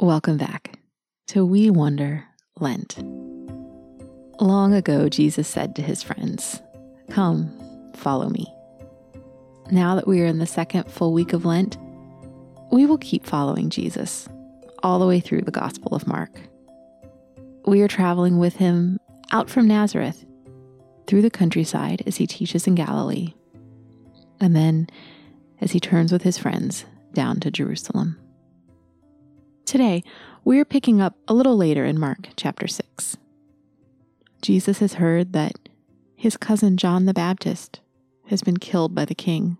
[0.00, 0.80] Welcome back
[1.28, 2.24] to We Wonder
[2.58, 2.98] Lent.
[4.40, 6.60] Long ago, Jesus said to his friends,
[7.10, 7.48] Come,
[7.94, 8.52] follow me.
[9.70, 11.78] Now that we are in the second full week of Lent,
[12.72, 14.28] we will keep following Jesus
[14.82, 16.40] all the way through the Gospel of Mark.
[17.64, 18.98] We are traveling with him
[19.30, 20.24] out from Nazareth
[21.06, 23.32] through the countryside as he teaches in Galilee,
[24.40, 24.88] and then
[25.60, 28.18] as he turns with his friends down to Jerusalem.
[29.64, 30.04] Today,
[30.44, 33.16] we are picking up a little later in Mark chapter 6.
[34.42, 35.70] Jesus has heard that
[36.14, 37.80] his cousin John the Baptist
[38.26, 39.56] has been killed by the king.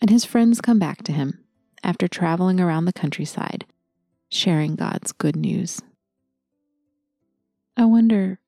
[0.00, 1.42] And his friends come back to him
[1.82, 3.66] after traveling around the countryside,
[4.30, 5.80] sharing God's good news.
[7.76, 8.38] I wonder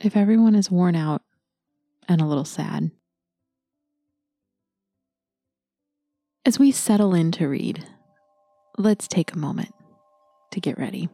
[0.00, 1.22] if everyone is worn out
[2.08, 2.92] and a little sad.
[6.44, 7.84] As we settle in to read,
[8.78, 9.74] let's take a moment
[10.50, 11.08] to get ready.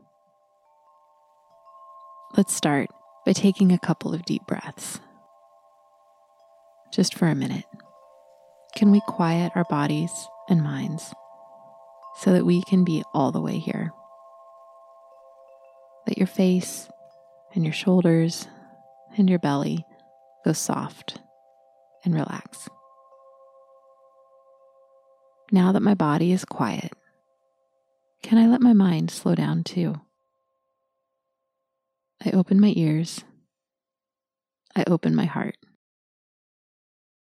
[2.37, 2.91] Let's start
[3.25, 4.99] by taking a couple of deep breaths.
[6.93, 7.65] Just for a minute,
[8.75, 10.11] can we quiet our bodies
[10.49, 11.15] and minds
[12.19, 13.93] so that we can be all the way here?
[16.07, 16.89] Let your face
[17.55, 18.49] and your shoulders
[19.17, 19.87] and your belly
[20.45, 21.21] go soft
[22.05, 22.69] and relax.
[25.53, 26.93] Now that my body is quiet,
[28.23, 30.01] can I let my mind slow down too?
[32.25, 33.25] I open my ears.
[34.77, 35.57] I open my heart.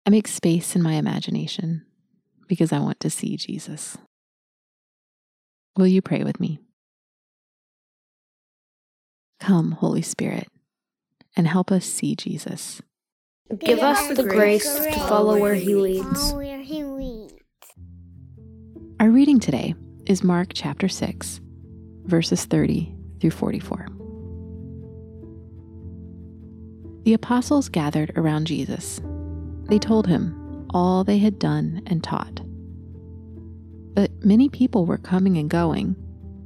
[0.06, 1.86] I make space in my imagination
[2.48, 3.98] because I want to see Jesus.
[5.78, 6.60] Will you pray with me?
[9.40, 10.48] Come, Holy Spirit,
[11.36, 12.82] and help us see Jesus.
[13.58, 16.34] Give us the grace to follow where he leads.
[19.00, 21.40] Our reading today is Mark chapter 6,
[22.04, 23.88] verses 30 through 44.
[27.04, 29.02] The apostles gathered around Jesus.
[29.70, 32.42] They told him all they had done and taught.
[33.94, 35.96] But many people were coming and going,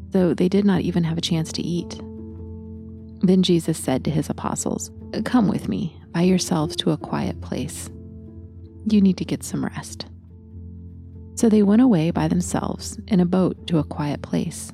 [0.10, 2.00] though they did not even have a chance to eat.
[3.22, 4.92] Then Jesus said to his apostles,
[5.26, 7.90] Come with me by yourselves to a quiet place.
[8.86, 10.06] You need to get some rest.
[11.38, 14.72] So they went away by themselves in a boat to a quiet place.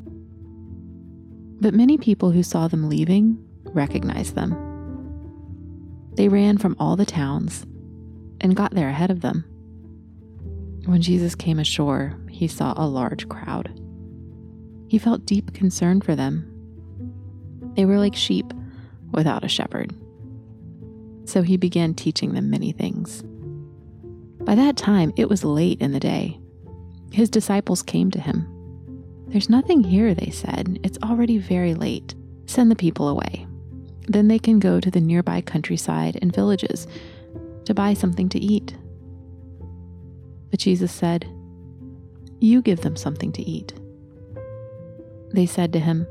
[1.60, 4.56] But many people who saw them leaving recognized them.
[6.14, 7.66] They ran from all the towns
[8.40, 9.44] and got there ahead of them.
[10.86, 13.78] When Jesus came ashore, he saw a large crowd.
[14.88, 16.50] He felt deep concern for them.
[17.76, 18.54] They were like sheep
[19.12, 19.94] without a shepherd.
[21.26, 23.22] So he began teaching them many things.
[24.46, 26.40] By that time, it was late in the day
[27.14, 28.48] his disciples came to him.
[29.28, 30.80] There's nothing here, they said.
[30.84, 32.16] It's already very late.
[32.48, 33.46] Send the people away.
[34.08, 36.88] Then they can go to the nearby countryside and villages
[37.66, 38.76] to buy something to eat.
[40.50, 41.28] But Jesus said,
[42.40, 43.74] You give them something to eat.
[45.32, 46.08] They said to him,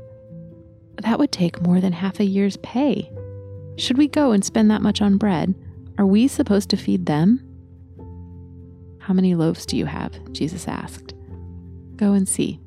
[1.01, 3.11] That would take more than half a year's pay.
[3.77, 5.53] Should we go and spend that much on bread?
[5.97, 7.52] Are we supposed to feed them?
[9.03, 10.13] How many loaves do you have?
[10.31, 11.13] Jesus asked.
[11.97, 12.61] Go and see.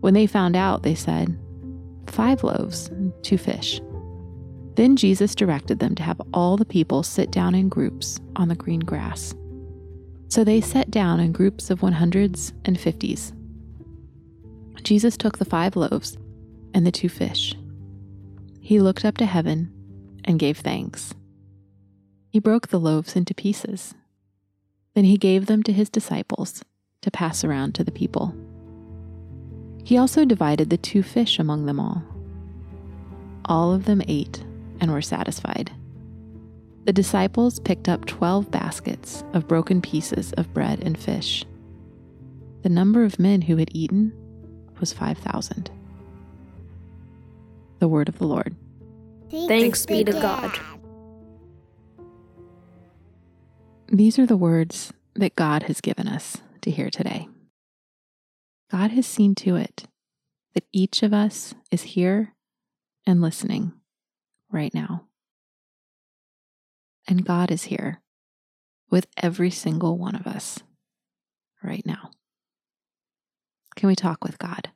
[0.00, 1.38] When they found out, they said,
[2.06, 3.82] Five loaves and two fish.
[4.76, 8.54] Then Jesus directed them to have all the people sit down in groups on the
[8.54, 9.34] green grass.
[10.28, 13.32] So they sat down in groups of 100s and 50s.
[14.84, 16.16] Jesus took the five loaves
[16.72, 17.54] and the two fish.
[18.58, 19.70] He looked up to heaven
[20.24, 21.12] and gave thanks.
[22.30, 23.94] He broke the loaves into pieces
[24.94, 26.64] then he gave them to his disciples
[27.02, 28.34] to pass around to the people.
[29.84, 32.02] He also divided the two fish among them all.
[33.44, 34.42] All of them ate
[34.80, 35.72] and were satisfied.
[36.84, 41.44] The disciples picked up 12 baskets of broken pieces of bread and fish.
[42.62, 44.12] The number of men who had eaten
[44.80, 45.70] was 5,000.
[47.78, 48.54] The word of the Lord.
[49.30, 50.58] Thanks be to God.
[53.94, 57.28] These are the words that God has given us to hear today.
[58.68, 59.84] God has seen to it
[60.52, 62.34] that each of us is here
[63.06, 63.72] and listening
[64.50, 65.04] right now.
[67.06, 68.02] And God is here
[68.90, 70.58] with every single one of us
[71.62, 72.10] right now.
[73.76, 74.72] Can we talk with God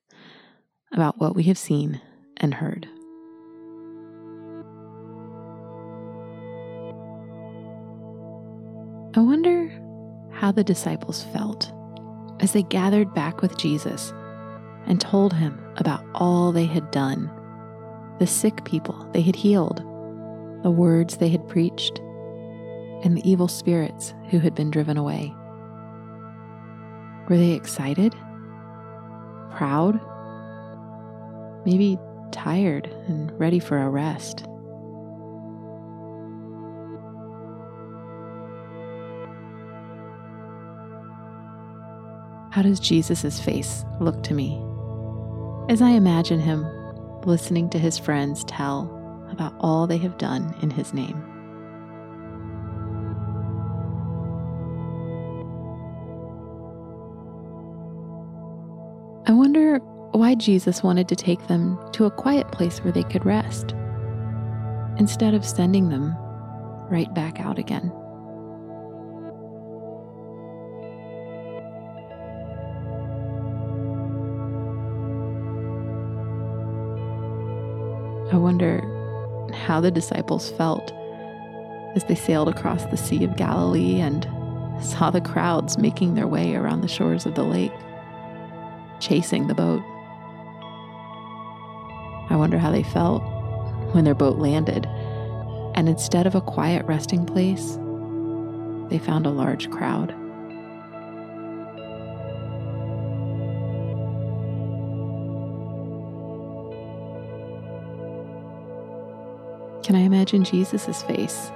[0.93, 2.01] about what we have seen
[2.37, 2.87] and heard?
[9.19, 9.69] I wonder
[10.31, 11.73] how the disciples felt
[12.39, 14.13] as they gathered back with Jesus
[14.87, 17.29] and told him about all they had done
[18.21, 19.79] the sick people they had healed,
[20.63, 21.99] the words they had preached,
[23.03, 25.35] and the evil spirits who had been driven away.
[27.29, 28.13] Were they excited?
[29.51, 30.01] Proud?
[31.67, 31.99] Maybe
[32.31, 34.48] tired and ready for a rest?
[42.59, 44.61] How does Jesus' face look to me?
[45.69, 46.67] As I imagine him
[47.23, 48.91] listening to his friends tell
[49.31, 51.23] about all they have done in his name.
[59.29, 59.79] I wonder
[60.11, 63.73] why Jesus wanted to take them to a quiet place where they could rest,
[64.99, 66.13] instead of sending them
[66.91, 67.93] right back out again.
[78.31, 78.83] I wonder
[79.55, 80.93] how the disciples felt
[81.97, 84.25] as they sailed across the Sea of Galilee and
[84.85, 87.73] saw the crowds making their way around the shores of the lake,
[89.01, 89.83] chasing the boat.
[92.31, 93.23] I wonder how they felt
[93.95, 94.87] when their boat landed,
[95.75, 97.79] and instead of a quiet resting place,
[98.91, 100.15] they found a large crowd.
[109.83, 111.51] Can I imagine Jesus' face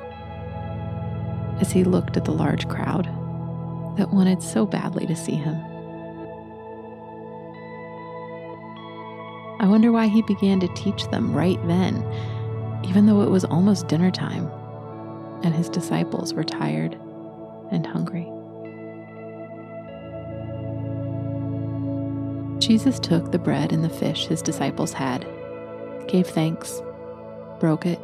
[1.60, 3.06] as he looked at the large crowd
[3.96, 5.56] that wanted so badly to see him?
[9.60, 12.04] I wonder why he began to teach them right then,
[12.84, 14.50] even though it was almost dinner time
[15.44, 16.94] and his disciples were tired
[17.70, 18.28] and hungry.
[22.60, 25.26] Jesus took the bread and the fish his disciples had,
[26.06, 26.80] gave thanks,
[27.58, 28.00] broke it,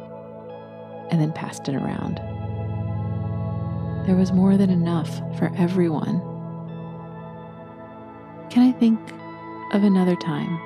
[1.09, 2.17] and then passed it around.
[4.05, 6.21] There was more than enough for everyone.
[8.49, 8.99] Can I think
[9.73, 10.57] of another time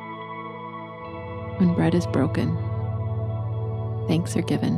[1.59, 2.55] when bread is broken,
[4.07, 4.77] thanks are given,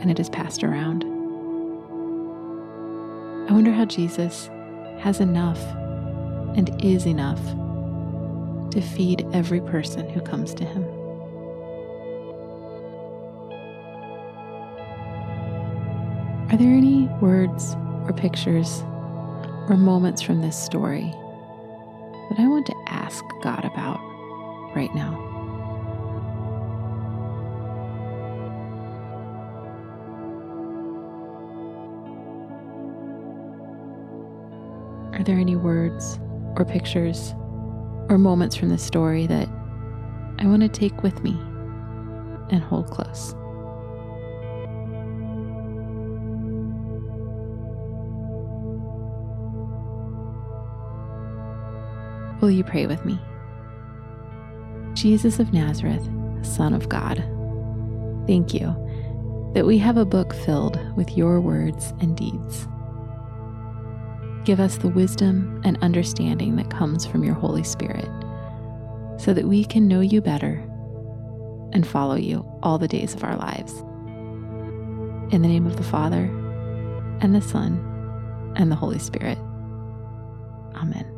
[0.00, 1.04] and it is passed around?
[3.48, 4.48] I wonder how Jesus
[4.98, 5.62] has enough
[6.56, 7.40] and is enough
[8.72, 10.97] to feed every person who comes to him.
[16.50, 17.74] Are there any words
[18.06, 18.80] or pictures
[19.68, 21.10] or moments from this story
[22.30, 24.00] that I want to ask God about
[24.74, 25.12] right now?
[35.12, 36.18] Are there any words
[36.56, 37.34] or pictures
[38.08, 39.48] or moments from this story that
[40.38, 41.32] I want to take with me
[42.50, 43.34] and hold close?
[52.40, 53.18] Will you pray with me?
[54.94, 56.08] Jesus of Nazareth,
[56.42, 57.18] Son of God,
[58.26, 58.74] thank you
[59.54, 62.68] that we have a book filled with your words and deeds.
[64.44, 68.08] Give us the wisdom and understanding that comes from your Holy Spirit
[69.18, 70.64] so that we can know you better
[71.72, 73.72] and follow you all the days of our lives.
[75.32, 76.30] In the name of the Father,
[77.20, 79.38] and the Son, and the Holy Spirit.
[80.76, 81.17] Amen.